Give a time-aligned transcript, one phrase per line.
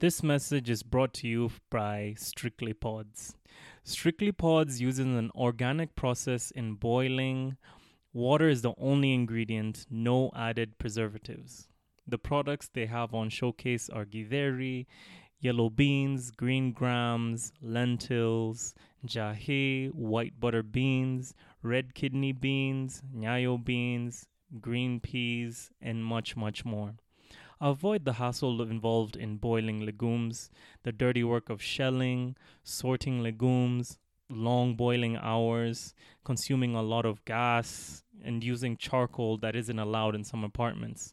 [0.00, 3.36] This message is brought to you by Strictly Pods.
[3.84, 7.58] Strictly Pods uses an organic process in boiling.
[8.14, 11.68] Water is the only ingredient, no added preservatives.
[12.08, 14.86] The products they have on showcase are githeri,
[15.38, 18.74] yellow beans, green grams, lentils,
[19.06, 24.28] jahe, white butter beans, red kidney beans, nyayo beans,
[24.62, 26.94] green peas, and much, much more.
[27.62, 30.50] Avoid the hassle involved in boiling legumes,
[30.82, 33.98] the dirty work of shelling, sorting legumes,
[34.30, 40.24] long boiling hours, consuming a lot of gas, and using charcoal that isn't allowed in
[40.24, 41.12] some apartments.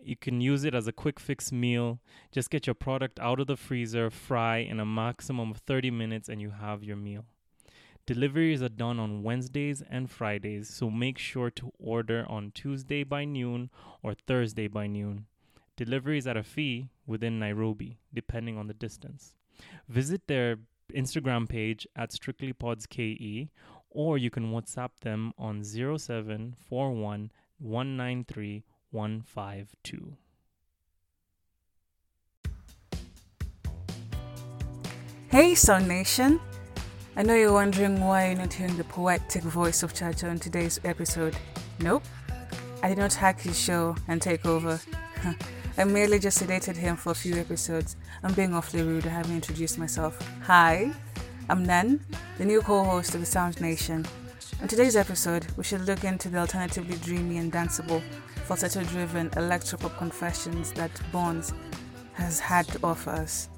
[0.00, 1.98] You can use it as a quick fix meal.
[2.30, 6.28] Just get your product out of the freezer, fry in a maximum of 30 minutes,
[6.28, 7.24] and you have your meal.
[8.06, 13.24] Deliveries are done on Wednesdays and Fridays, so make sure to order on Tuesday by
[13.24, 13.68] noon
[14.02, 15.26] or Thursday by noon.
[15.80, 19.34] Deliveries at a fee within Nairobi, depending on the distance.
[19.88, 20.58] Visit their
[20.94, 23.48] Instagram page at strictlypodske
[23.88, 30.16] or you can WhatsApp them on 0741 193 152.
[35.28, 36.38] Hey, Sound Nation!
[37.16, 40.78] I know you're wondering why you're not hearing the poetic voice of Chacha on today's
[40.84, 41.38] episode.
[41.78, 42.04] Nope,
[42.82, 44.78] I did not hack his show and take over.
[45.78, 47.96] I merely just sedated him for a few episodes.
[48.22, 50.18] I'm being awfully rude, I haven't introduced myself.
[50.42, 50.90] Hi,
[51.48, 52.00] I'm Nan,
[52.38, 54.04] the new co host of the Sound Nation.
[54.60, 58.02] In today's episode, we should look into the alternatively dreamy and danceable,
[58.44, 61.54] falsetto driven electropop confessions that Borns
[62.14, 63.48] has had to offer us.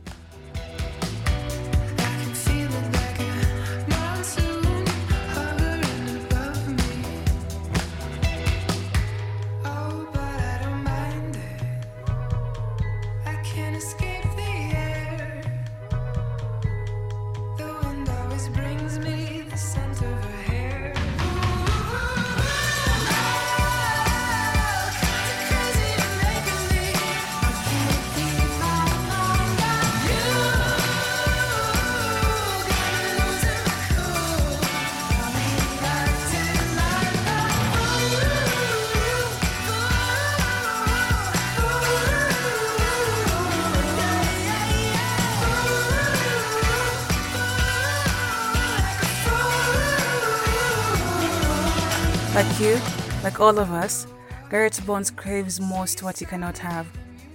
[52.34, 52.80] Like you,
[53.22, 54.06] like all of us,
[54.50, 56.86] Garrett Borns craves most what he cannot have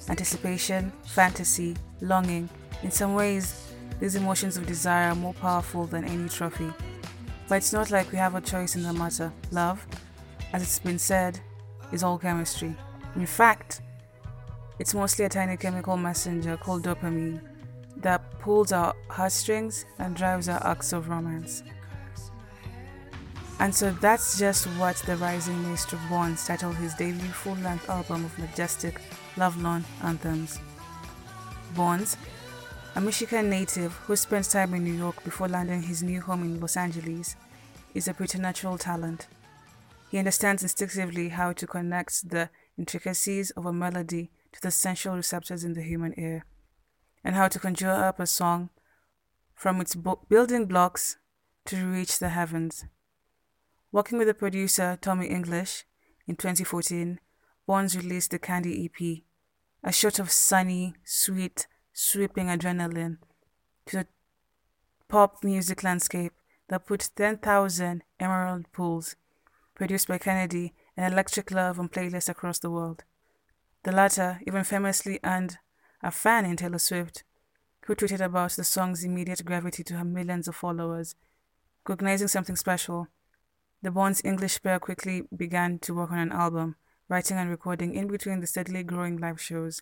[0.09, 2.50] anticipation, fantasy, longing.
[2.81, 6.74] In some ways, these emotions of desire are more powerful than any trophy.
[7.47, 9.31] But it's not like we have a choice in the matter.
[9.52, 9.85] Love,
[10.52, 11.40] as it's been said,
[11.91, 12.75] is all chemistry.
[13.16, 13.81] In fact,
[14.79, 17.40] it's mostly a tiny chemical messenger called dopamine
[17.97, 21.62] that pulls our heartstrings and drives our acts of romance.
[23.59, 28.25] And so that's just what the rising maestro Borns titled his debut full length album
[28.25, 29.01] of majestic,
[29.35, 30.59] lovelorn anthems.
[31.73, 32.17] Borns,
[32.96, 36.59] a Michigan native who spent time in New York before landing his new home in
[36.59, 37.35] Los Angeles,
[37.96, 39.28] is a preternatural talent.
[40.09, 45.63] He understands instinctively how to connect the intricacies of a melody to the sensual receptors
[45.63, 46.46] in the human ear,
[47.23, 48.69] and how to conjure up a song
[49.56, 49.96] from its
[50.29, 51.17] building blocks
[51.66, 52.85] to reach the heavens.
[53.97, 55.84] Working with the producer Tommy English
[56.28, 57.19] in 2014,
[57.68, 59.24] Borns released the Candy EP,
[59.84, 63.18] a shot of sunny, sweet, sweeping adrenaline
[63.88, 64.08] to the
[65.08, 66.34] pop music landscape
[66.69, 69.16] that put 10,000 emerald pools,
[69.74, 73.03] produced by Kennedy and Electric Love on playlists across the world.
[73.81, 75.58] The latter even famously earned
[76.03, 77.24] a fan in Taylor Swift,
[77.88, 81.16] who tweeted about the song's immediate gravity to her millions of followers,
[81.88, 83.08] recognizing something special
[83.82, 86.76] the Borns English pair quickly began to work on an album,
[87.10, 89.82] writing and recording in between the steadily growing live shows,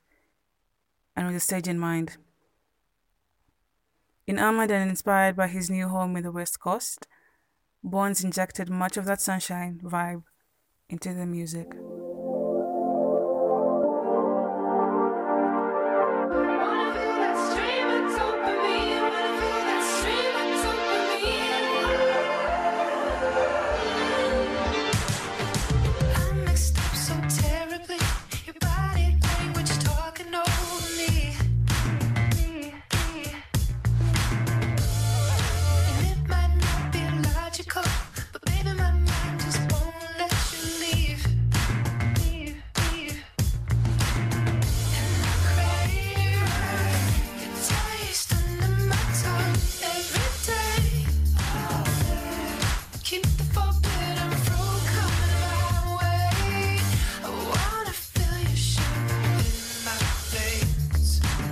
[1.16, 2.18] and with the stage in mind.
[4.28, 7.08] Enamored and inspired by his new home in the West Coast,
[7.84, 10.24] Borns injected much of that sunshine vibe
[10.90, 11.68] into the music.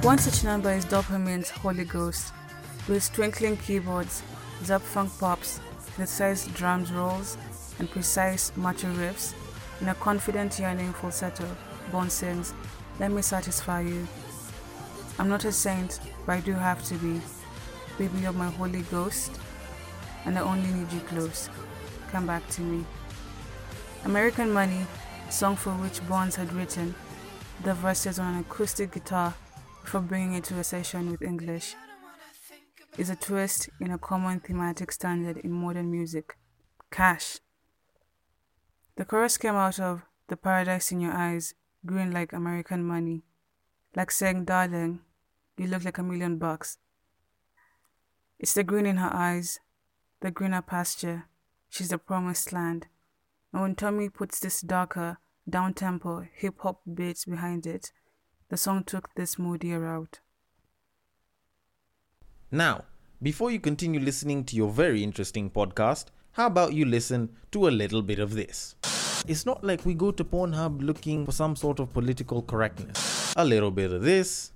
[0.03, 2.33] One such number is Dopamine's Holy Ghost,
[2.89, 4.21] with twinkling keyboards,
[4.61, 7.37] zap funk pops, synthesized drums rolls,
[7.79, 9.33] and precise macho riffs.
[9.79, 11.47] In a confident yearning falsetto,
[11.89, 12.53] Bond sings,
[12.99, 14.05] Let me satisfy you.
[15.19, 17.21] I'm not a saint, but I do have to be.
[17.97, 19.31] Baby, you're my Holy Ghost,
[20.25, 21.49] and I only need you close.
[22.11, 22.83] Come back to me.
[24.03, 24.85] American Money,
[25.29, 26.93] song for which Borns had written
[27.63, 29.33] the verses on an acoustic guitar
[29.83, 31.75] before bringing it to a session with English,
[32.97, 36.37] is a twist in a common thematic standard in modern music
[36.89, 37.39] cash.
[38.95, 41.53] The chorus came out of The Paradise in Your Eyes,
[41.85, 43.23] green like American money,
[43.95, 45.01] like saying, Darling,
[45.57, 46.77] you look like a million bucks.
[48.39, 49.59] It's the green in her eyes,
[50.21, 51.25] the greener pasture,
[51.69, 52.87] she's the promised land.
[53.51, 55.17] And when Tommy puts this darker,
[55.49, 57.91] down tempo, hip hop beat behind it,
[58.53, 60.19] the song took this moodier route.
[62.51, 62.83] Now,
[63.19, 67.73] before you continue listening to your very interesting podcast, how about you listen to a
[67.73, 68.75] little bit of this?
[69.27, 73.33] It's not like we go to Pornhub looking for some sort of political correctness.
[73.35, 74.51] A little bit of this.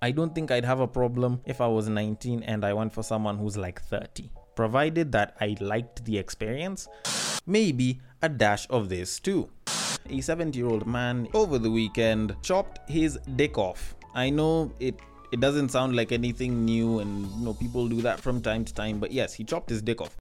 [0.00, 3.02] I don't think I'd have a problem if I was 19 and I went for
[3.02, 4.30] someone who's like 30.
[4.54, 6.88] Provided that I liked the experience,
[7.44, 9.50] maybe a dash of this too
[10.10, 13.94] a 70 year old man over the weekend chopped his dick off.
[14.14, 14.98] I know it
[15.32, 18.72] it doesn't sound like anything new and you know people do that from time to
[18.72, 20.16] time but yes he chopped his dick off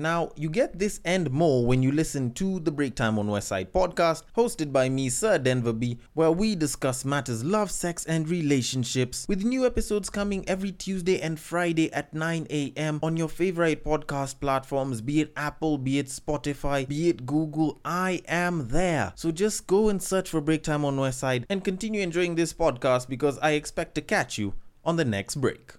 [0.00, 3.68] now, you get this and more when you listen to the Break Time on Westside
[3.68, 9.26] podcast, hosted by me, Sir Denver B, where we discuss matters love, sex, and relationships,
[9.28, 13.00] with new episodes coming every Tuesday and Friday at 9 a.m.
[13.02, 17.80] on your favorite podcast platforms, be it Apple, be it Spotify, be it Google.
[17.84, 19.12] I am there.
[19.16, 23.08] So just go and search for Break Time on Westside and continue enjoying this podcast
[23.08, 24.54] because I expect to catch you
[24.84, 25.72] on the next break.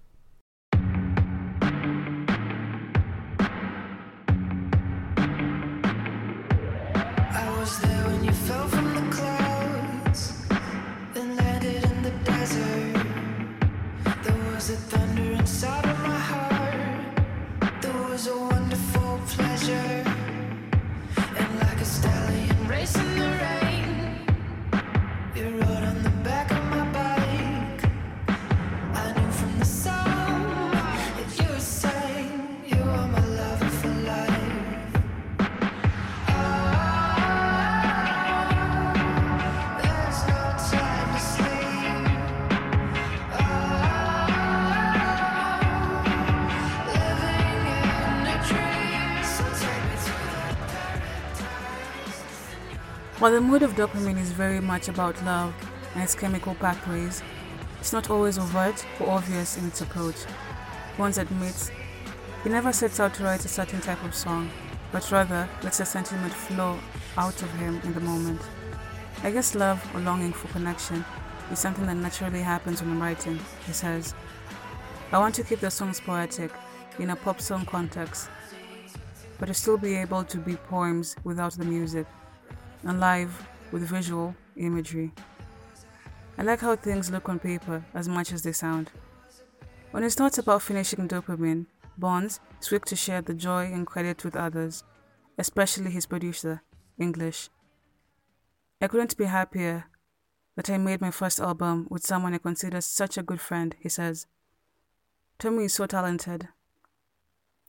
[8.32, 8.81] fell from
[53.22, 55.54] While the mood of dopamine is very much about love
[55.94, 57.22] and its chemical pathways,
[57.78, 60.16] it's not always overt or obvious in its approach.
[60.96, 61.70] Borns admits
[62.42, 64.50] he never sets out to write a certain type of song,
[64.90, 66.80] but rather lets the sentiment flow
[67.16, 68.40] out of him in the moment.
[69.22, 71.04] I guess love or longing for connection
[71.52, 73.38] is something that naturally happens when I'm writing,
[73.68, 74.16] he says.
[75.12, 76.50] I want to keep the songs poetic
[76.98, 78.30] in a pop song context,
[79.38, 82.08] but to still be able to be poems without the music
[82.84, 85.12] and live with visual imagery.
[86.38, 88.90] I like how things look on paper as much as they sound.
[89.90, 91.66] When it's not about finishing dopamine,
[92.00, 94.84] Borns is quick to share the joy and credit with others,
[95.38, 96.62] especially his producer,
[96.98, 97.50] English.
[98.80, 99.84] I couldn't be happier
[100.56, 103.88] that I made my first album with someone I consider such a good friend, he
[103.88, 104.26] says.
[105.38, 106.48] Tommy is so talented,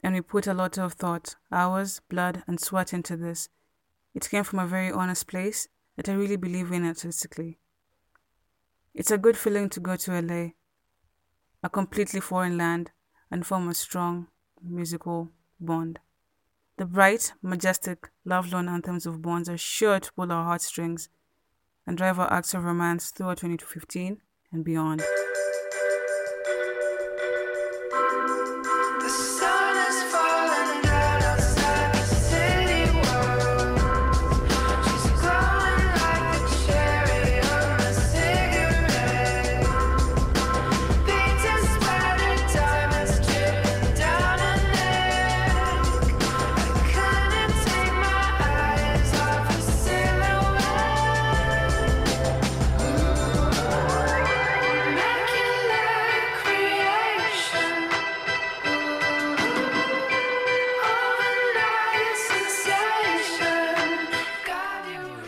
[0.02, 3.50] and we put a lot of thought, hours, blood, and sweat into this
[4.14, 7.60] it came from a very honest place that I really believe in artistically.
[8.94, 10.50] It's a good feeling to go to LA,
[11.64, 12.92] a completely foreign land,
[13.32, 14.28] and form a strong
[14.62, 15.30] musical
[15.60, 16.00] bond.
[16.78, 21.10] The bright, majestic, love-lone anthems of Borns are sure to pull our heartstrings
[21.86, 25.04] and drive our acts of romance throughout 2015 and beyond.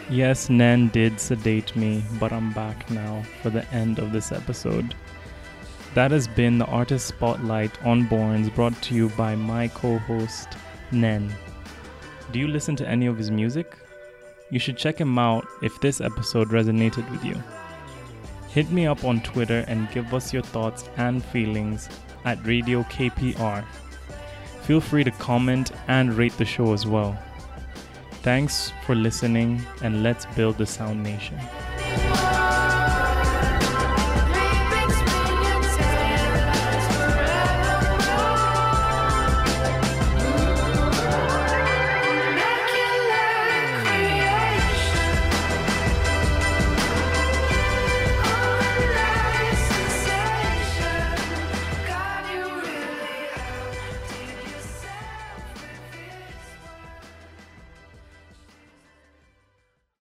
[0.10, 4.94] Yes, Nen did sedate me, but I'm back now for the end of this episode.
[5.96, 10.50] That has been the Artist Spotlight on Borns brought to you by my co host,
[10.92, 11.34] Nen.
[12.32, 13.76] Do you listen to any of his music?
[14.52, 17.42] You should check him out if this episode resonated with you.
[18.50, 21.90] Hit me up on Twitter and give us your thoughts and feelings
[22.26, 23.66] at Radio KPR.
[24.62, 27.18] Feel free to comment and rate the show as well.
[28.26, 31.38] Thanks for listening, and let's build the Sound Nation.